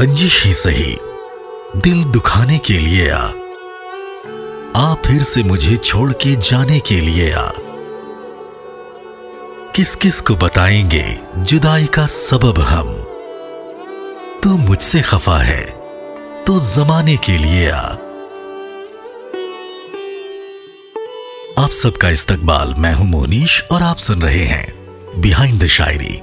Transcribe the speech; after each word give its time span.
रंजिश 0.00 0.44
ही 0.44 0.52
सही। 0.54 0.98
दिल 1.76 2.04
दुखाने 2.04 2.58
के 2.58 2.72
लिए 2.72 3.10
आ। 3.10 3.30
आ 4.76 4.94
फिर 4.94 5.22
से 5.22 5.42
मुझे 5.42 5.76
छोड़ 5.76 6.12
के 6.12 6.36
जाने 6.36 6.80
के 6.80 7.00
लिए 7.00 7.32
आ। 7.32 7.50
किस 9.76 9.94
किस 9.94 10.20
को 10.20 10.34
बताएँगे 10.34 11.18
जुदाई 11.38 11.86
का 11.86 12.06
सबब 12.06 12.58
हम? 12.58 12.92
तू 14.42 14.56
मुझसे 14.56 15.02
खफा 15.02 15.38
है 15.38 15.64
तो 16.46 16.74
जमाने 16.74 17.16
के 17.16 17.38
लिए 17.38 17.70
आ। 17.70 17.88
आप 21.58 21.70
सबका 21.70 22.10
इस्तकबाल, 22.10 22.74
मैं 22.78 22.94
हूँ 22.94 23.06
मोनीश 23.06 23.64
और 23.70 23.82
आप 23.82 23.96
सुन 23.96 24.22
रहे 24.22 24.44
हैं 24.44 24.74
बिहाइंड 25.20 25.62
द 25.62 25.66
शायरी 25.66 26.22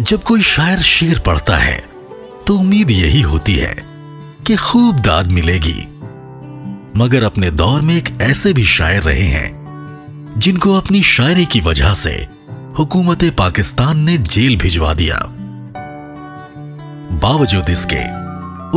जब 0.00 0.22
कोई 0.22 0.42
शायर 0.42 0.78
शेर 0.78 1.18
पढ़ता 1.18 1.56
है 1.56 1.76
तो 2.46 2.54
उम्मीद 2.58 2.90
यही 2.90 3.20
होती 3.20 3.54
है 3.54 3.74
कि 4.46 4.56
खूब 4.56 5.00
दाद 5.00 5.26
मिलेगी। 5.26 5.86
मगर 6.96 7.22
अपने 7.22 7.50
दौर 7.50 7.82
में 7.82 7.94
एक 7.96 8.08
ऐसे 8.22 8.52
भी 8.52 8.64
शायर 8.64 9.02
रहे 9.02 9.26
हैं, 9.26 10.34
जिनको 10.38 10.74
अपनी 10.74 11.02
शायरी 11.02 11.46
की 11.46 11.60
वजह 11.60 11.94
से 11.94 12.14
हुकूमत 12.78 13.24
पाकिस्तान 13.38 13.98
ने 13.98 14.16
जेल 14.18 14.56
भिजवा 14.56 14.94
दिया। 14.94 15.20
बावजूद 17.22 17.70
इसके, 17.70 18.02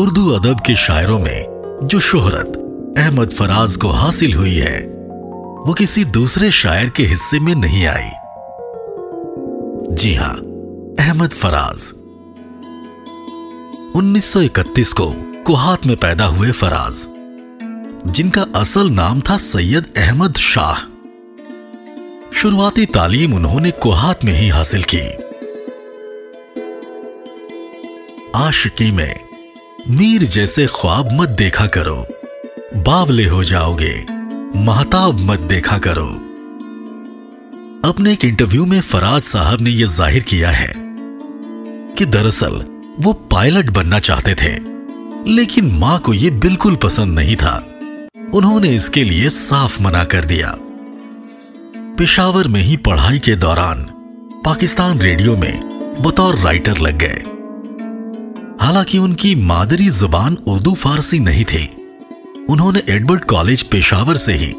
उर्दू 0.01 0.29
अदब 0.29 0.59
के 0.59 0.75
शायरों 0.75 1.19
में 1.19 1.79
जो 1.83 1.99
शोहरत 1.99 2.95
अहमद 2.97 3.29
फराज 3.29 3.75
को 3.75 3.87
हासिल 3.87 4.33
हुई 4.33 4.55
है, 4.55 4.79
वो 5.67 5.73
किसी 5.73 6.05
दूसरे 6.05 6.51
शायर 6.51 6.89
के 6.89 7.03
हिस्से 7.03 7.39
में 7.39 7.55
नहीं 7.55 7.85
आई। 7.87 8.09
जी 9.95 10.13
हाँ 10.15 10.35
अहमद 10.99 11.29
फराज। 11.29 11.79
1931 13.95 14.93
को 14.93 15.05
कुहात 15.43 15.85
में 15.85 15.97
पैदा 15.97 16.25
हुए 16.25 16.51
फराज। 16.51 17.05
जिनका 18.11 18.45
असल 18.55 18.89
नाम 18.89 19.21
था 19.21 19.37
सैयद 19.37 19.93
अहमद 19.97 20.35
शाह। 20.35 20.79
शुरुआती 22.37 22.85
तालीम 22.85 23.33
उन्होंने 23.33 23.71
कुहात 23.71 24.23
में 24.23 24.33
ही 24.33 24.49
हासिल 24.49 24.83
की। 24.83 25.01
आशिकी 28.35 28.91
में, 28.91 29.15
मीर 29.89 30.23
जैसे 30.23 30.67
ख्वाब 30.67 31.11
मत 31.11 31.29
देखा 31.29 31.67
करो। 31.67 32.07
बावले 32.75 33.25
हो 33.25 33.43
जाओगे, 33.43 34.05
महताब 34.55 35.19
मत 35.19 35.39
देखा 35.39 35.77
करो। 35.77 36.07
अपने 37.85 38.13
एक 38.13 38.25
इंटरव्यू 38.25 38.65
में 38.65 38.81
फराज 38.81 39.21
साहब 39.21 39.61
ने 39.61 39.69
यह 39.69 39.87
ज़ाहिर 39.87 40.23
किया 40.23 40.49
है 40.49 40.86
कि 41.97 42.05
दरअसल 42.07 42.63
वो 42.99 43.13
पायलट 43.31 43.69
बनना 43.69 43.99
चाहते 43.99 44.33
थे, 44.35 44.53
लेकिन 45.31 45.71
माँ 45.73 45.97
को 45.99 46.13
यह 46.13 46.39
बिल्कुल 46.39 46.75
पसंद 46.75 47.19
नहीं 47.19 47.35
था। 47.35 47.55
उन्होंने 48.33 48.69
इसके 48.69 49.03
लिए 49.03 49.29
साफ़ 49.29 49.81
मना 49.81 50.03
कर 50.03 50.25
दिया। 50.25 50.53
पेशावर 51.97 52.47
में 52.47 52.61
ही 52.61 52.77
पढ़ाई 52.77 53.19
के 53.19 53.35
दौरान 53.35 53.83
पाकिस्तान 54.45 54.99
रेडियो 54.99 55.35
में 55.37 56.01
बतौर 56.01 56.35
राइटर 56.35 56.77
लग 56.77 56.97
गए। 56.97 57.23
हालाँकि 58.61 58.97
उनकी 58.97 59.35
मादरी 59.35 59.89
ज़ुबान 59.89 60.37
उर्दू 60.47 60.73
फारसी 60.75 61.19
नहीं 61.19 61.45
थी। 61.45 61.65
उन्होंने 62.49 62.83
एडवर्ड 62.89 63.23
कॉलेज 63.25 63.63
पेशावर 63.63 64.17
से 64.17 64.33
ही 64.33 64.51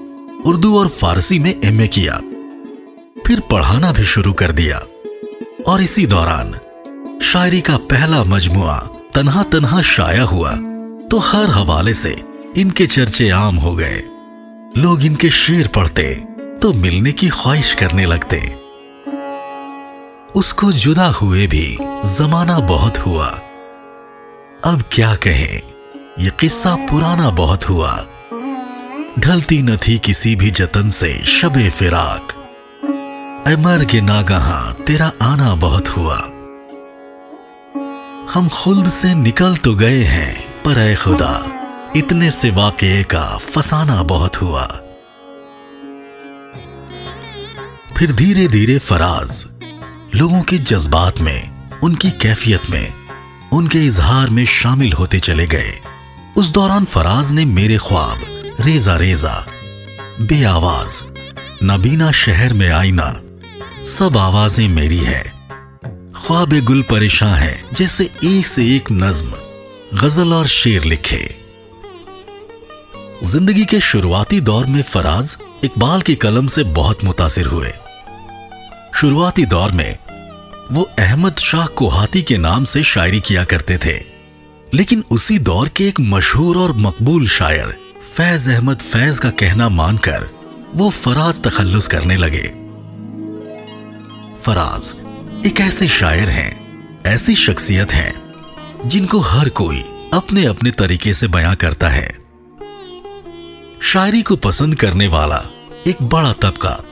उर्दू 0.47 0.77
और 0.79 0.89
फारसी 0.91 1.39
में 1.39 1.55
एमए 1.65 1.87
किया, 1.89 2.21
फिर 3.27 3.41
पढ़ाना 3.51 3.93
भी 3.93 4.05
शुरू 4.05 4.33
कर 4.33 4.53
दिया। 4.53 4.83
और 5.67 5.83
इसी 5.83 6.07
दौरान 6.07 6.55
शायरी 7.23 7.61
का 7.61 7.77
पहला 7.77 8.23
मजमुआ 8.25 8.77
तनहा 9.15 9.43
तनहा 9.43 9.81
शाया 9.83 10.23
हुआ 10.23 10.51
तो 11.11 11.19
हर 11.19 11.51
हवाले 11.51 11.95
से 11.95 12.11
इनके 12.57 12.87
चर्चे 12.87 13.29
आम 13.31 13.57
हो 13.57 13.75
गए। 13.75 14.03
लोग 14.77 15.05
इनके 15.05 15.31
शेर 15.31 15.69
पढ़ते 15.69 16.15
तो 16.63 16.73
मिलने 16.73 17.13
की 17.13 17.29
ख्वाहिश 17.29 17.75
करने 17.75 18.07
लगते। 18.07 18.39
उसको 20.35 20.73
जुदा 20.73 21.07
हुए 21.07 21.47
भी 21.47 21.79
जमाना 22.17 22.59
बहुत 22.59 22.99
हुआ। 22.99 23.27
अब 24.65 24.83
क्या 24.93 25.15
कहें, 25.15 25.61
ये 26.19 26.31
किस्सा 26.41 26.75
पुराना 26.91 27.31
बहुत 27.31 27.69
हुआ। 27.69 27.93
ढलती 29.19 29.63
न 29.63 29.77
थी 29.77 29.99
किसी 29.99 30.37
भी 30.37 30.51
जतन 30.51 30.89
से 30.91 31.13
शबे 31.25 31.69
फिराक। 31.71 32.35
अमर 33.47 33.85
के 33.85 34.01
नागहा 34.01 34.61
तेरा 34.87 35.13
आना 35.23 35.55
बहुत 35.55 35.89
हुआ। 35.89 36.19
हम 38.33 38.49
खुल्द 38.49 38.89
से 38.89 39.15
निकल 39.15 39.57
तो 39.57 39.75
गए 39.75 40.03
हैं, 40.03 40.63
पर 40.63 40.79
ए 40.79 40.95
खुदा, 40.95 41.33
इतने 41.97 42.31
से 42.31 42.51
वाकये 42.51 43.05
का 43.05 43.37
फसाना 43.37 44.03
बहुत 44.03 44.37
हुआ। 44.37 44.65
फिर 47.99 48.13
धीरे 48.13 48.47
धीरे 48.49 48.79
फराज, 48.79 49.45
लोगों 50.15 50.43
के 50.43 50.59
जज्बात 50.59 51.21
में, 51.21 51.81
उनकी 51.81 52.11
कैफियत 52.11 52.71
में, 52.71 52.93
उनके 53.53 53.79
इजहार 53.79 54.31
में 54.31 54.45
शामिल 54.45 54.93
होते 54.93 55.21
चले 55.21 55.47
गए। 55.47 55.73
उस 56.37 56.51
दौरान 56.51 56.85
फराज 56.85 57.31
ने 57.31 57.45
मेरे 57.45 57.79
ख्वाब 57.79 58.21
रेजा 58.61 58.97
रेजा 58.97 59.47
बे 60.21 60.45
आवाज़ 60.45 61.01
नबीना 61.65 62.13
शहर 62.13 62.53
में 62.53 62.71
आईना, 62.71 63.11
सब 63.99 64.17
आवाज़ें 64.17 64.69
मेरी 64.69 64.99
है। 64.99 65.38
ख्वाब 66.19 66.53
गुल 66.65 66.83
परेशान 66.83 67.35
है, 67.35 67.65
जैसे 67.75 68.05
एक 68.25 68.47
से 68.47 68.65
एक 68.77 68.91
नज्म, 68.93 69.33
गज़ल 69.99 70.33
और 70.33 70.47
शेर 70.47 70.85
लिखे। 70.85 71.21
ज़िंदगी 73.25 73.65
के 73.65 73.81
शुरुआती 73.81 74.41
दौर 74.41 74.67
में 74.67 74.83
फराज 74.83 75.37
इकबाल 75.65 76.03
की 76.03 76.15
कलम 76.15 76.47
से 76.47 76.65
बहुत 76.73 77.05
मुतासिर 77.05 77.47
हुए। 77.47 77.73
शुरुआती 78.95 79.45
दौर 79.47 79.73
में 79.73 79.99
वो 80.73 80.83
अहमद 80.99 81.39
शाह 81.39 81.67
कोहाती 81.67 82.23
के 82.23 82.39
नाम 82.39 82.65
से 82.65 82.83
शायरी 82.83 83.21
किया 83.21 83.45
करते 83.45 83.79
थे। 83.79 83.97
लेकिन 84.75 85.05
उसी 85.11 85.39
दौर 85.39 85.69
के 85.69 85.89
एक 85.89 86.01
मशहूर 86.01 86.59
और 86.59 86.73
मकबूल 86.77 87.27
शायर, 87.29 87.75
फैज 88.17 88.49
अहमद 88.49 88.79
फैज 88.83 89.19
का 89.19 89.31
कहना 89.31 89.69
मानकर 89.69 90.29
वो 90.75 90.91
फराज 90.91 91.43
तखल्लुस 91.43 91.87
करने 91.87 92.17
लगे। 92.17 92.49
फराज 94.43 94.95
एक 95.47 95.61
ऐसे 95.61 95.89
शायर 95.89 96.29
हैं, 96.29 96.59
ऐसी 97.07 97.35
शख्सियत 97.35 97.93
हैं, 97.93 98.35
जिनको 98.89 99.19
हर 99.19 99.49
कोई 99.49 99.85
अपने 100.13 100.45
अपने 100.45 100.71
तरीके 100.71 101.15
से 101.15 101.29
बयां 101.29 101.57
करता 101.57 101.89
है। 101.89 102.15
शायरी 103.83 104.23
को 104.23 104.37
पसंद 104.37 104.75
करने 104.75 105.09
वाला 105.09 105.47
एक 105.87 106.03
बड़ा 106.03 106.33
तबका, 106.33 106.85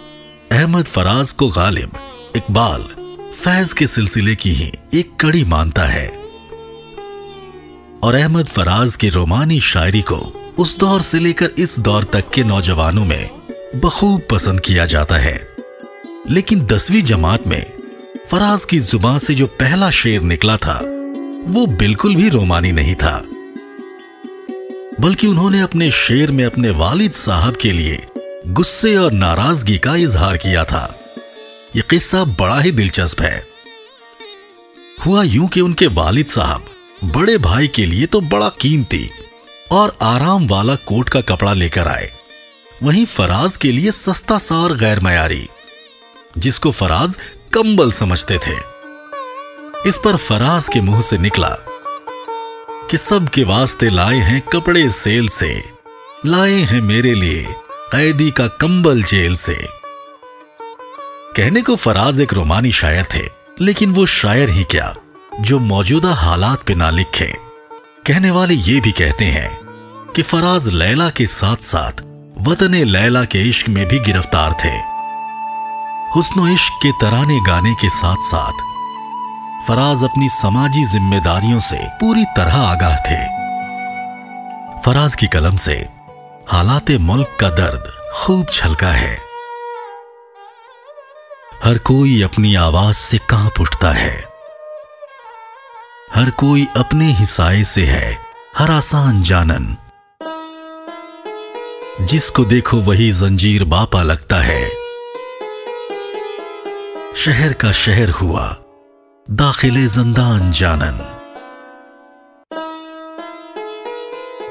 अहमद 0.53 0.85
फराज 0.85 1.33
को 1.33 1.49
गालिब, 1.49 1.93
इकबाल, 2.37 2.81
फैज 3.33 3.73
के 3.73 3.87
सिलसिले 3.87 4.37
की 4.37 4.51
ही 4.51 4.73
एक 4.95 5.17
कड़ी 5.21 5.45
मानता 5.45 5.85
है। 5.85 6.09
और 8.03 8.15
अहमद 8.15 8.47
फराज 8.47 8.97
की 8.97 9.09
रोमानी 9.09 9.61
शायरी 9.61 10.03
को 10.03 10.51
उस 10.59 10.79
दौर 10.79 11.03
से 11.03 11.21
लेकर 11.21 11.51
इस 11.59 11.79
दौर 11.79 12.05
तक 12.05 12.31
के 12.31 12.45
नौजवानों 12.45 13.05
में 13.05 13.31
बखूब 13.77 14.23
पसंद 14.31 14.61
किया 14.61 14.87
जाता 14.87 15.17
है। 15.17 15.57
लेकिन 16.31 16.67
दसवीं 16.67 17.03
जमात 17.03 17.47
में 17.47 17.76
फराज 18.31 18.65
की 18.65 18.79
ज़ुबान 18.79 19.19
से 19.19 19.35
जो 19.35 19.47
पहला 19.47 19.91
शेर 19.91 20.21
निकला 20.21 20.57
था, 20.57 20.79
वो 21.47 21.67
बिल्कुल 21.67 22.17
भी 22.17 22.29
रोमानी 22.29 22.73
नहीं 22.73 22.95
था। 22.95 23.23
बल्कि 25.01 25.27
उन्होंने 25.27 25.61
अपने 25.61 25.91
शेर 25.91 26.31
में 26.31 26.45
अपने 26.45 26.71
वालिद 26.71 27.13
साहब 27.13 27.57
के 27.57 27.73
लिए 27.73 28.07
गुस्से 28.47 28.97
और 28.97 29.13
नाराज़गी 29.13 29.79
का 29.79 29.97
इजहार 29.97 30.37
किया 30.37 30.65
था। 30.65 31.01
यह 31.77 31.83
किस्सा 31.91 32.25
बड़ा 32.25 32.61
ही 32.61 32.71
दिलचस्प 32.71 33.21
है। 33.21 33.47
हुआ 35.07 35.23
यूँ 35.23 35.49
कि 35.49 35.61
उनके 35.61 35.87
वालिद 35.87 36.27
साहब 36.27 36.65
बड़े 37.05 37.39
भाई 37.39 37.69
के 37.69 37.87
लिए 37.87 38.07
तो 38.07 38.21
बड़ा 38.21 38.49
कीमती 38.49 39.11
और 39.73 39.97
आराम 40.03 40.47
वाला 40.49 40.75
कोट 40.75 41.09
का 41.09 41.21
कपड़ा 41.21 41.53
लेकर 41.53 41.89
आए। 41.89 42.13
वहीं 42.83 43.05
फराज 43.07 43.57
के 43.57 43.73
लिए 43.73 43.91
सस्ता 43.91 44.39
सा 44.39 44.57
और 44.57 44.77
गैर 44.77 45.01
मयारी 45.01 45.49
जिसको 46.39 46.71
फराज 46.71 47.17
कंबल 47.55 47.93
समझते 47.93 48.39
थे। 48.39 48.57
इस 49.89 49.99
पर 50.05 50.17
फराज 50.17 50.69
के 50.69 50.81
मुँह 50.81 51.01
से 51.01 51.19
निकला 51.19 51.49
कि 52.91 52.97
सब 52.97 53.29
के 53.29 53.45
वास्ते 53.45 53.91
लाए 53.91 54.19
हैं 54.19 54.41
कपड़े 54.43 54.89
सेल 54.91 55.29
से, 55.29 55.63
लाए 56.27 56.61
हैं 56.63 56.81
मेरे 56.81 57.15
लिए 57.15 57.45
कैदी 57.93 58.31
का 58.31 58.47
कंबल 58.61 59.03
जेल 59.03 59.37
से। 59.37 59.57
कहने 61.37 61.63
को 61.63 61.77
फराज 61.77 62.21
एक 62.21 62.33
रोमानी 62.33 62.73
शायर 62.73 63.07
थे, 63.15 63.25
लेकिन 63.61 63.91
वो 63.91 64.07
शायर 64.07 64.51
ही 64.51 64.65
क्या, 64.65 64.95
जो 65.41 65.59
मौजूदा 65.59 66.15
हालात 66.15 66.63
पे 66.63 66.75
ना 66.75 66.91
लिखे। 66.91 67.33
कहने 68.07 68.31
वाले 68.31 68.55
ये 68.55 68.81
भी 68.81 68.93
कहते 68.93 69.25
हैं 69.25 69.51
कि 70.13 70.23
फराज 70.23 70.67
लैला 70.69 71.09
के 71.11 71.27
साथ 71.27 71.57
साथ 71.57 72.03
वतन 72.49 72.75
लैला 72.75 73.25
के 73.25 73.49
इश्क 73.49 73.69
में 73.69 73.87
भी 73.89 73.99
गिरफ़्तार 73.99 74.57
थे। 74.65 74.96
हुस्नो 76.15 76.49
इश्क 76.49 76.73
के 76.83 76.93
तराने 76.93 77.41
गाने 77.41 77.75
के 77.75 77.89
साथ 77.89 78.17
साथ 78.21 78.53
फराज 79.69 80.05
अपनी 80.05 80.29
समाजी 80.29 80.85
जिम्मेदारियों 80.85 81.59
से 81.59 81.77
पूरी 81.85 82.25
तरह 82.25 82.57
आगाह 82.57 82.97
थे। 82.97 83.25
फराज 84.83 85.15
की 85.15 85.27
कलम 85.27 85.57
से 85.57 85.89
हालात 86.49 86.91
मुल्क 86.91 87.37
का 87.41 87.51
दर्द 87.51 87.85
खूब 88.15 88.47
छलका 88.53 88.89
है। 88.89 89.19
हर 91.65 91.79
कोई 91.79 92.23
अपनी 92.23 92.55
आवाज़ 92.55 92.97
से 92.97 93.19
काँप 93.19 93.61
उठता 93.61 93.91
है। 93.91 94.25
हर 96.15 96.31
कोई 96.31 96.69
अपने 96.77 97.13
ही 97.13 97.27
साय 97.27 97.65
से 97.65 97.87
है, 97.87 98.19
हर 98.59 98.71
आसान 98.71 99.23
जानन। 99.23 99.77
जिसको 102.01 102.45
देखो 102.45 102.77
वही 102.77 103.13
जंजीर 103.13 103.65
बापा 103.65 104.03
लगता 104.03 104.37
है। 104.37 104.76
शहर 107.17 107.53
का 107.53 107.73
शहर 107.73 108.11
हुआ, 108.11 108.57
दाखिले 109.31 109.87
जंदान 109.87 110.53
जानन। 110.53 110.99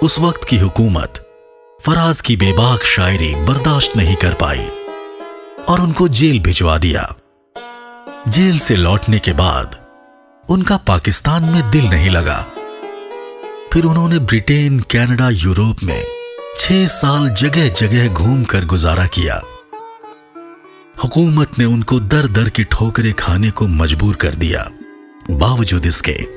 उस 0.04 0.20
वक्त 0.20 0.44
की 0.44 0.58
हुकूमत, 0.58 1.14
फराज 1.86 2.22
की 2.22 2.38
बेबाक 2.38 2.84
शायरी 2.84 3.36
बर्दाश्त 3.36 3.98
नहीं 3.98 4.16
कर 4.16 4.34
पाई, 4.34 4.70
और 5.70 5.82
उनको 5.82 6.08
जेल 6.08 6.40
भिजवा 6.40 6.78
दिया। 6.78 7.14
जेल 8.28 8.60
से 8.60 8.76
लौटने 8.76 9.20
के 9.20 9.34
बाद, 9.34 9.80
उनका 10.50 10.78
पाकिस्तान 10.78 11.44
में 11.44 11.72
दिल 11.72 11.86
नहीं 11.86 12.10
लगा। 12.10 12.46
फिर 13.74 13.86
उन्होंने 13.86 14.20
ब्रिटेन, 14.20 14.80
कनाडा, 14.80 15.30
यूरोप 15.30 15.78
में 15.84 16.06
छह 16.60 16.88
साल 16.88 17.30
जगह 17.30 17.70
जगह 17.70 18.08
घूमकर 18.08 18.66
गुजारा 18.66 19.06
किया। 19.06 19.42
हुकूमत 21.04 21.60
ने 21.60 21.66
उनको 21.66 22.00
दर 22.00 22.28
दर 22.28 22.50
की 22.50 22.64
ठोकरें 22.64 23.14
खाने 23.14 23.52
को 23.52 23.68
मजबूर 23.68 24.16
कर 24.16 24.36
दिया। 24.36 24.70
बावजूद 25.32 25.86
इसके, 25.86 26.28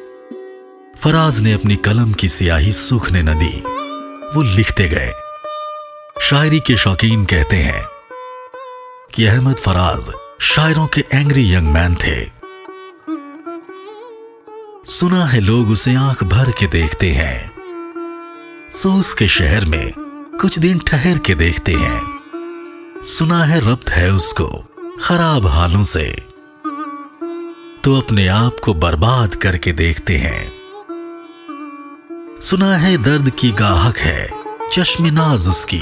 फराज 0.98 1.40
ने 1.40 1.52
अपनी 1.52 1.76
कलम 1.76 2.12
की 2.12 2.28
सियाही 2.28 2.72
सूखने 2.72 3.22
न 3.22 3.34
दी। 3.34 3.62
वो 4.34 4.42
लिखते 4.42 4.88
गए। 4.88 5.12
शायरी 6.22 6.60
के 6.60 6.76
शौकीन 6.76 7.24
कहते 7.24 7.56
हैं 7.56 7.84
कि 9.14 9.26
अहमद 9.26 9.56
फराज 9.56 10.12
शायरों 10.40 10.86
के 10.86 11.04
एंग्री 11.14 11.54
यंग 11.54 11.68
मैन 11.68 11.94
थे। 11.94 12.24
सुना 14.92 15.24
है 15.24 15.40
लोग 15.40 15.70
उसे 15.70 15.94
आँख 15.94 16.24
भर 16.24 16.50
के 16.50 16.66
देखते 16.66 17.10
हैं। 17.10 17.50
सो 18.82 19.00
उसके 19.00 19.28
शहर 19.28 19.64
में 19.64 19.92
कुछ 20.40 20.58
दिन 20.58 20.78
ठहर 20.78 21.18
के 21.18 21.34
देखते 21.34 21.72
हैं। 21.72 22.07
सुना 23.08 23.44
है 23.44 23.72
रब्त 23.72 23.90
है 23.90 24.12
उसको, 24.12 24.46
खराब 25.04 25.46
हालों 25.46 25.82
से। 25.82 26.04
तो 27.84 28.00
अपने 28.00 28.28
आप 28.28 28.56
को 28.64 28.74
बर्बाद 28.74 29.34
करके 29.34 29.72
देखते 29.72 30.16
हैं। 30.16 30.52
सुना 32.42 32.76
है 32.76 32.96
दर्द 33.02 33.30
की 33.30 33.50
गाहक 33.52 33.96
है, 33.96 34.30
चश्मे 34.72 35.10
नाज 35.10 35.48
उसकी। 35.48 35.80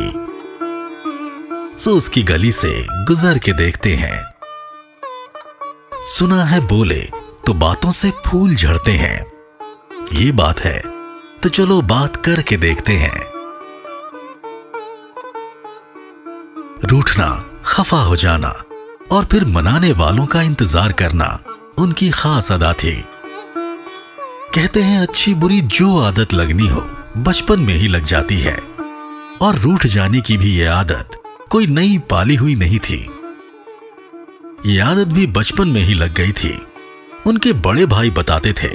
सो 1.80 1.90
उसकी 1.90 2.22
गली 2.22 2.52
से 2.52 2.86
गुजर 2.90 3.38
के 3.38 3.52
देखते 3.52 3.94
हैं। 3.94 4.22
सुना 6.18 6.44
है 6.44 6.60
बोले 6.60 7.02
तो 7.46 7.54
बातों 7.54 7.90
से 7.90 8.12
फूल 8.26 8.54
झड़ते 8.54 8.92
हैं। 8.92 9.32
ये 10.12 10.32
बात 10.32 10.60
है 10.60 10.82
तो 11.42 11.48
चलो 11.48 11.82
बात 11.82 12.16
करके 12.16 12.56
देखते 12.56 12.92
हैं। 12.92 13.35
रूठना, 16.84 17.28
खफा 17.64 17.98
हो 17.98 18.16
जाना 18.16 18.48
और 19.10 19.24
फिर 19.24 19.44
मनाने 19.44 19.92
वालों 19.92 20.24
का 20.26 20.40
इंतज़ार 20.42 20.92
करना 20.92 21.38
उनकी 21.78 22.08
खास 22.10 22.50
अदा 22.52 22.72
थी। 22.72 22.92
कहते 24.54 24.82
हैं, 24.82 25.00
अच्छी 25.00 25.34
बुरी 25.34 25.60
जो 25.60 25.98
आदत 25.98 26.34
लगनी 26.34 26.66
हो, 26.68 26.80
बचपन 27.18 27.60
में 27.60 27.74
ही 27.74 27.88
लग 27.88 28.04
जाती 28.04 28.40
है। 28.40 28.56
और 29.42 29.58
रूठ 29.58 29.86
जाने 29.86 30.20
की 30.20 30.36
भी 30.36 30.56
यह 30.56 30.74
आदत 30.74 31.20
कोई 31.50 31.66
नई 31.66 31.98
पाली 32.10 32.34
हुई 32.34 32.54
नहीं 32.54 32.78
थी। 32.78 32.98
ये 34.66 34.78
आदत 34.80 35.08
भी 35.08 35.26
बचपन 35.26 35.68
में 35.68 35.82
ही 35.82 35.94
लग 35.94 36.14
गई 36.14 36.32
थी। 36.32 36.58
उनके 37.26 37.52
बड़े 37.52 37.86
भाई 37.86 38.10
बताते 38.10 38.52
थे 38.52 38.68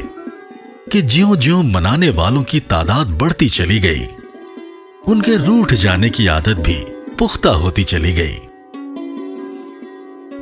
कि 0.91 1.01
ज्यो 1.01 1.35
ज्यो 1.35 1.61
मनाने 1.61 2.09
वालों 2.09 2.43
की 2.43 2.59
तादाद 2.59 3.09
बढ़ती 3.17 3.49
चली 3.49 3.79
गई, 3.79 4.05
उनके 5.07 5.35
रूठ 5.37 5.73
जाने 5.73 6.09
की 6.09 6.27
आदत 6.27 6.59
भी 6.59 6.83
पुख्ता 7.21 7.49
होती 7.49 7.83
चली 7.83 8.11
गई। 8.13 8.35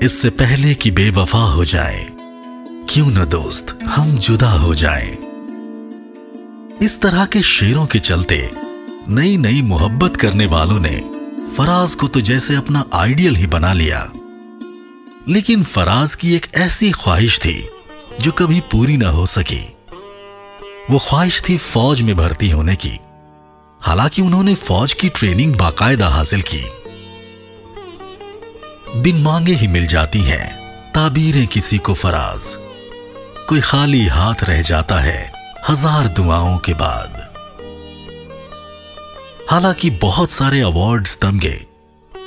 इससे 0.05 0.29
पहले 0.29 0.73
कि 0.73 0.91
बेवफा 0.91 1.39
हो 1.39 1.65
जाए, 1.65 2.07
क्यों 2.89 3.07
न 3.07 3.25
दोस्त, 3.25 3.79
हम 3.83 4.17
जुदा 4.17 4.51
हो 4.51 4.75
जाएँ। 4.75 5.11
इस 6.81 7.01
तरह 7.01 7.25
के 7.25 7.41
शेरों 7.41 7.85
के 7.85 7.99
चलते 7.99 8.51
नई 9.09 9.37
नई 9.37 9.61
मोहब्बत 9.61 10.17
करने 10.17 10.45
वालों 10.45 10.79
ने 10.79 10.95
फराज 11.57 11.95
को 11.95 12.07
तो 12.07 12.21
जैसे 12.21 12.55
अपना 12.55 12.85
आइडियल 12.93 13.35
ही 13.35 13.47
बना 13.47 13.73
लिया। 13.73 14.11
लेकिन 15.27 15.63
फराज 15.63 16.15
की 16.15 16.33
एक 16.35 16.47
ऐसी 16.55 16.91
ख्वाहिश 16.91 17.39
थी, 17.39 17.67
जो 18.21 18.31
कभी 18.31 18.59
पूरी 18.59 18.97
ना 18.97 19.09
हो 19.09 19.25
सकी। 19.25 19.61
वो 20.91 20.99
ख्वाहिश 20.99 21.41
थी 21.49 21.57
फौज 21.57 22.01
में 22.01 22.15
भर्ती 22.17 22.49
होने 22.49 22.75
की। 22.75 22.99
हालाँकि 23.81 24.21
उन्होंने 24.21 24.55
फौज 24.55 24.93
की 24.93 25.09
ट्रेनिंग 25.09 25.55
बाकायदा 25.55 26.07
हासिल 26.07 26.41
की। 26.41 26.63
बिन 29.01 29.21
मांगे 29.21 29.53
ही 29.53 29.67
मिल 29.67 29.87
जाती 29.87 30.19
हैं, 30.19 30.47
ताबीरें 30.91 31.47
किसी 31.47 31.77
को 31.77 31.93
फराज। 31.93 32.41
कोई 33.49 33.61
खाली 33.61 34.05
हाथ 34.07 34.43
रह 34.43 34.61
जाता 34.61 34.99
है, 34.99 35.31
हज़ार 35.69 36.07
दुआओं 36.07 36.57
के 36.57 36.73
बाद। 36.73 37.17
हालाँकि 39.51 39.89
बहुत 39.89 40.31
सारे 40.31 40.61
अवार्ड्स 40.61 41.17
तमगे 41.21 41.65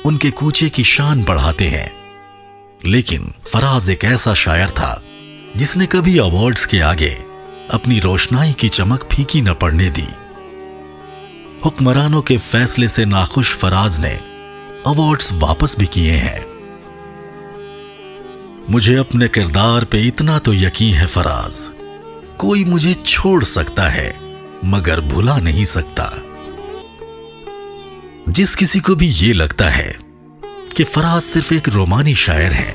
उनके 0.07 0.31
कूचे 0.31 0.69
की 0.69 0.85
शान 0.85 1.23
बढ़ाते 1.25 1.69
हैं। 1.69 1.91
लेकिन 2.85 3.33
फराज 3.53 3.91
एक 3.91 4.05
ऐसा 4.05 4.35
शायर 4.35 4.71
था, 4.71 5.03
जिसने 5.57 5.87
कभी 5.87 6.19
अवार्ड्स 6.19 6.67
के 6.67 6.81
आगे 6.81 7.11
अपनी 7.71 7.99
रोशनाई 8.01 8.53
की 8.53 8.69
चमक 8.69 9.09
फीकी 9.13 9.41
न 9.41 9.55
पड़ने 9.55 9.91
दी। 9.91 10.09
हुक्मरानों 11.65 12.21
के 12.23 12.37
फैसले 12.37 12.87
से 12.89 13.05
नाखुश 13.05 13.55
फराज 13.55 13.99
ने 14.01 14.11
अवार्ड्स 14.87 15.33
वापस 15.33 15.75
भी 15.79 15.87
किए 15.87 16.13
हैं। 16.13 16.45
मुझे 18.71 18.95
अपने 18.97 19.29
किरदार 19.29 19.85
पे 19.85 20.01
इतना 20.01 20.39
तो 20.39 20.55
यकीन 20.55 20.95
है 20.95 21.07
फराज, 21.07 21.59
कोई 22.39 22.65
मुझे 22.65 22.95
छोड़ 22.95 23.43
सकता 23.45 23.89
है, 23.89 24.15
मगर 24.65 25.01
भुला 25.01 25.37
नहीं 25.39 25.65
सकता। 25.65 26.13
जिस 28.29 28.55
किसी 28.55 28.81
को 28.81 28.95
भी 28.95 29.09
ये 29.09 29.33
लगता 29.33 29.69
है 29.69 29.97
कि 30.77 30.85
फराज 30.85 31.23
सिर्फ़ 31.23 31.53
एक 31.55 31.69
रोमानी 31.69 32.15
शायर 32.15 32.53
है, 32.53 32.75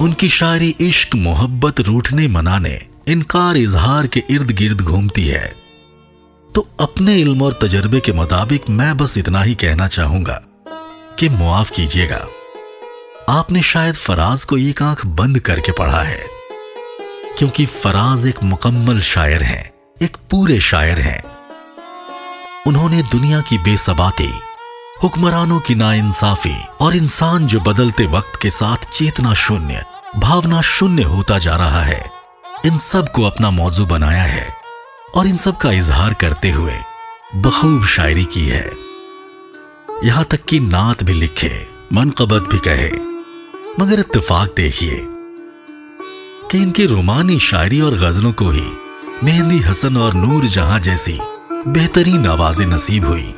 उनकी 0.00 0.28
शायरी 0.28 0.74
इश्क 0.80 1.14
मोहब्बत 1.14 1.80
रूठने 1.80 2.26
मनाने, 2.28 2.80
इनकार 3.08 3.56
इजहार 3.56 4.06
के 4.06 4.22
इर्द 4.30 4.50
गिर्द 4.50 4.80
घूमती 4.80 5.26
है। 5.26 5.65
तो 6.56 6.66
अपने 6.80 7.14
इल्म 7.16 7.42
और 7.42 7.52
तजर्बे 7.52 7.98
के 8.00 8.12
मुताबिक 8.12 8.68
मैं 8.70 8.96
बस 8.96 9.16
इतना 9.18 9.42
ही 9.42 9.54
कहना 9.54 9.88
चाहूँगा 9.88 10.40
कि 11.18 11.28
मुआफ 11.28 11.70
कीजिएगा। 11.70 12.24
आपने 13.28 13.62
शायद 13.62 13.94
फराज 13.94 14.44
को 14.44 14.56
एक 14.58 14.82
आँख 14.82 15.04
बंद 15.18 15.38
करके 15.40 15.72
पढ़ा 15.72 16.00
है, 16.02 16.24
क्योंकि 17.38 17.66
फराज 17.66 18.26
एक 18.26 18.42
मुकम्मल 18.44 19.00
शायर 19.00 19.42
हैं, 19.42 19.70
एक 20.02 20.16
पूरे 20.30 20.58
शायर 20.62 21.00
हैं। 21.00 21.22
उन्होंने 22.66 23.02
दुनिया 23.02 23.40
की 23.40 23.58
बेसबाती, 23.60 24.32
हुक्मरानों 25.02 25.60
की 25.60 25.74
नाइंसाफी 25.74 26.56
और 26.80 26.96
इंसान 26.96 27.46
जो 27.46 27.60
बदलते 27.62 28.06
वक्त 28.08 28.42
के 28.42 28.50
साथ 28.50 28.90
चेतना 28.90 29.34
शून्य, 29.36 29.84
भावना 30.16 30.60
शून्य 30.66 31.02
होता 31.04 31.38
जा 31.38 31.56
रहा 31.56 31.82
है, 31.82 32.04
इन 32.66 32.78
सबको 32.82 33.22
अपना 33.24 33.50
मौजू 33.52 33.86
बनाया 33.86 34.22
है। 34.24 34.65
और 35.16 35.26
इन 35.26 35.36
सब 35.36 35.56
का 35.56 35.70
इजहार 35.72 36.14
करते 36.14 36.50
हुए 36.50 36.72
बखूब 37.36 37.84
शायरी 37.86 38.24
की 38.24 38.44
है। 38.44 38.70
यहाँ 40.04 40.24
तक 40.24 40.44
कि 40.44 40.60
नात 40.60 41.02
भी 41.02 41.12
लिखे, 41.12 41.66
मनकबत 41.92 42.48
भी 42.50 42.58
कहे, 42.58 42.90
मगर 43.80 44.00
इत्तेफाक 44.00 44.52
देखिए 44.56 45.00
कि 46.50 46.62
इनकी 46.62 46.86
रोमानी 46.86 47.38
शायरी 47.38 47.80
और 47.80 47.94
गजलों 47.98 48.32
को 48.32 48.50
ही 48.50 48.66
मेहंदी 49.24 49.58
हसन 49.58 49.96
और 49.96 50.14
नूर 50.14 50.44
जहाँ 50.48 50.80
जैसी 50.80 51.18
बेहतरीन 51.68 52.26
आवाज़ें 52.26 52.66
नसीब 52.66 53.04
हुई 53.04 53.34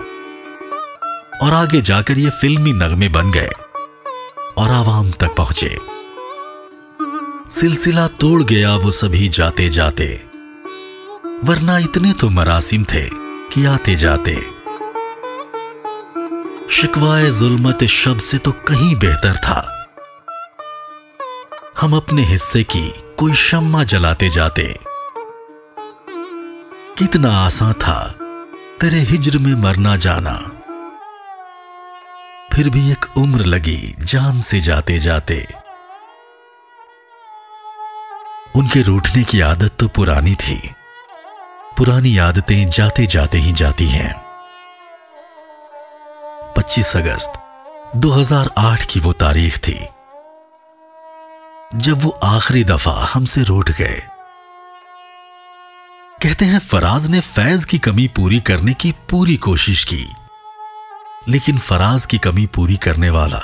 और 1.43 1.53
आगे 1.55 1.81
जाकर 1.81 2.19
ये 2.19 2.31
फिल्मी 2.31 2.73
नगमे 2.73 3.09
बन 3.09 3.31
गए 3.31 3.51
और 4.59 4.71
आवाम 4.71 5.11
तक 5.11 5.35
पहुँचे। 5.37 5.77
सिलसिला 7.51 8.07
तोड़ 8.21 8.43
गया 8.43 8.75
वो 8.77 8.91
सभी 8.91 9.29
जाते 9.29 9.69
जाते 9.69 10.09
वरना 11.45 11.77
इतने 11.79 12.13
तो 12.13 12.29
मरासिम 12.31 12.85
थे 12.85 13.03
कि 13.53 13.65
आते 13.67 13.95
जाते 13.95 14.35
शिकवाए 16.73 17.31
जुल्मत 17.31 17.85
शब 17.85 18.19
से 18.19 18.39
तो 18.39 18.53
कहीं 18.69 18.95
बेहतर 18.97 19.37
था। 19.37 19.87
हम 21.81 21.97
अपने 21.97 22.23
हिस्से 22.23 22.63
की 22.65 22.89
कोई 23.19 23.35
शम्मा 23.35 23.85
जलाते 23.85 24.29
जाते 24.29 24.65
कितना 26.99 27.31
आसान 27.37 27.73
था 27.73 27.99
तेरे 28.81 29.01
हिजर 29.01 29.39
में 29.39 29.55
मरना 29.55 29.97
जाना। 29.97 30.35
फिर 32.53 32.71
भी 32.71 32.91
एक 32.93 33.07
उम्र 33.19 33.45
लगी 33.45 33.95
जान 34.01 34.41
से 34.41 34.61
जाते 34.61 34.99
जाते 34.99 35.47
उनके 38.57 38.83
रूठने 38.83 39.23
की 39.25 39.41
आदत 39.41 39.77
तो 39.79 39.89
पुरानी 39.89 40.35
थी। 40.35 40.61
पुरानी 41.79 42.17
आदतें 42.19 42.71
जाते 42.71 43.05
जाते 43.07 43.39
ही 43.39 43.53
जाती 43.53 43.87
हैं। 43.87 44.15
25 46.55 46.97
अगस्त 46.97 47.39
2008 47.97 48.85
की 48.85 49.01
वो 49.01 49.13
तारीख 49.13 49.59
थी, 49.59 49.79
जब 51.77 52.03
वो 52.03 52.11
आखिरी 52.25 52.65
दफ़ा 52.65 52.95
हमसे 53.05 53.43
रूठ 53.43 53.71
गए। 53.71 54.03
कहते 56.23 56.45
हैं 56.45 56.59
फराज 56.59 57.09
ने 57.11 57.21
फैज 57.21 57.65
की 57.65 57.79
कमी 57.79 58.09
पूरी 58.09 58.41
करने 58.41 58.75
की 58.75 58.93
पूरी 59.11 59.37
कोशिश 59.37 59.85
की, 59.85 60.05
लेकिन 61.29 61.59
फराज 61.61 62.07
की 62.07 62.19
कमी 62.19 62.47
पूरी 62.47 62.77
करने 62.77 63.11
वाला 63.11 63.43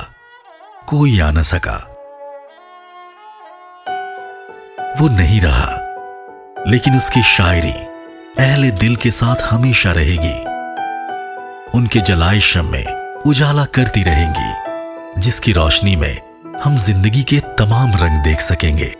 कोई 0.86 1.18
आ 1.20 1.30
न 1.30 1.42
सका। 1.44 1.78
वो 5.00 5.08
नहीं 5.16 5.40
रहा, 5.40 5.72
लेकिन 6.66 6.96
उसकी 6.96 7.22
शायरी 7.22 7.93
अहले 8.38 8.70
दिल 8.70 8.96
के 8.96 9.10
साथ 9.10 9.42
हमेशा 9.42 9.92
रहेगी। 9.92 10.34
उनके 11.78 12.00
जलाए 12.00 12.40
शम 12.40 12.64
में 12.64 13.22
उजाला 13.26 13.64
करती 13.64 14.02
रहेंगी, 14.02 15.20
जिसकी 15.20 15.52
रोशनी 15.52 15.94
में 15.96 16.20
हम 16.64 16.76
ज़िंदगी 16.76 17.22
के 17.22 17.40
तमाम 17.58 17.92
रंग 17.92 18.22
देख 18.24 18.40
सकेंगे। 18.40 18.94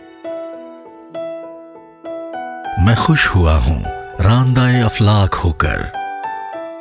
मैं 2.85 2.95
खुश 2.95 3.27
हुआ 3.27 3.57
हूँ 3.57 3.81
रांदाए 4.21 4.81
अफलाक 4.81 5.33
होकर। 5.33 5.91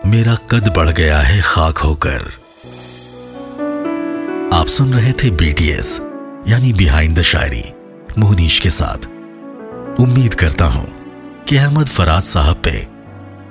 मेरा 0.07 0.35
कद 0.51 0.73
बढ़ 0.77 0.91
गया 0.91 1.19
है 1.19 1.41
खाक 1.43 1.79
होकर। 1.79 2.33
आप 4.57 4.67
सुन 4.67 4.95
रहे 4.95 5.13
थे 5.13 5.31
बीटीएस 5.31 5.97
यानी 6.49 6.73
बिहाइंड 6.73 7.19
द 7.19 7.23
शायरी 7.23 7.65
मोहनीश 8.19 8.61
के 8.61 8.71
साथ। 8.71 9.07
उम्मीद 10.01 10.35
करता 10.35 10.65
हूँ 10.65 10.94
कि 11.49 11.57
अहमद 11.57 11.89
फराज 11.89 12.23
साहब 12.23 12.61
पे 12.65 12.71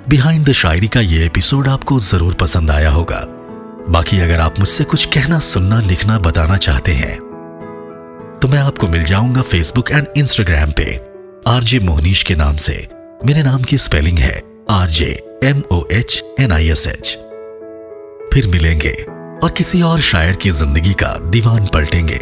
बिहाइंड 0.08 0.44
द 0.46 0.52
शायरी 0.52 0.88
का 0.88 1.00
ये 1.00 1.24
एपिसोड 1.26 1.68
आपको 1.68 1.98
ज़रूर 2.00 2.34
पसंद 2.34 2.70
आया 2.70 2.90
होगा। 2.90 3.20
बाकी 3.88 4.18
अगर 4.20 4.40
आप 4.40 4.58
मुझसे 4.58 4.84
कुछ 4.84 5.04
कहना, 5.06 5.38
सुनना, 5.40 5.80
लिखना, 5.80 6.18
बताना 6.18 6.56
चाहते 6.58 6.92
हैं 6.92 7.18
तो 8.40 8.48
मैं 8.48 8.58
आपको 8.60 8.88
मिल 8.88 9.04
जाऊँगा 9.04 9.42
फेसबुक 9.42 9.90
एंड 9.90 10.06
इंस्टाग्राम 10.16 10.72
पे, 10.72 10.94
आरजे 11.46 11.78
मोहनीश 11.80 12.22
के 12.22 12.34
नाम 12.34 12.56
से। 12.56 12.76
मेरे 13.26 13.42
नाम 13.42 13.62
की 13.62 13.78
स्पेलिंग 13.78 14.18
है 14.18 14.42
RJ 14.70 15.10
M 15.44 15.62
O 15.72 15.82
H 15.92 16.22
N 16.40 16.52
I 16.52 16.68
S 16.70 16.86
H 16.86 17.16
फिर 18.32 18.46
मिलेंगे 18.52 18.92
और 19.42 19.50
किसी 19.56 19.82
और 19.82 20.00
शायर 20.02 20.36
की 20.36 20.50
ज़िंदगी 20.52 20.92
का 20.94 21.16
दीवान 21.30 21.66
पलटेंगे। 21.74 22.18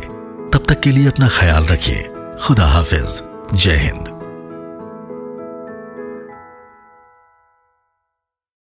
तब 0.53 0.65
तक 0.69 0.81
के 0.81 0.93
लिए 0.93 1.09
अपना 1.09 1.29
ख्याल 1.39 1.65
रखिए। 1.67 2.09
खुदा 2.43 2.67
हाफिज। 2.67 3.23
जय 3.55 3.77
हिंद। 3.79 4.12